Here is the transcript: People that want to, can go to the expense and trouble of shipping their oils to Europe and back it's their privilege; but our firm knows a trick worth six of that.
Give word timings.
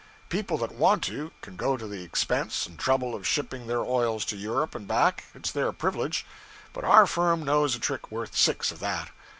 People 0.29 0.57
that 0.57 0.71
want 0.71 1.03
to, 1.03 1.31
can 1.41 1.55
go 1.55 1.77
to 1.77 1.85
the 1.85 2.01
expense 2.01 2.65
and 2.65 2.79
trouble 2.79 3.13
of 3.13 3.27
shipping 3.27 3.67
their 3.67 3.81
oils 3.81 4.25
to 4.25 4.35
Europe 4.35 4.73
and 4.73 4.87
back 4.87 5.25
it's 5.35 5.51
their 5.51 5.71
privilege; 5.71 6.25
but 6.73 6.83
our 6.83 7.05
firm 7.05 7.43
knows 7.45 7.75
a 7.75 7.79
trick 7.79 8.09
worth 8.11 8.35
six 8.35 8.71
of 8.71 8.79
that. 8.79 9.11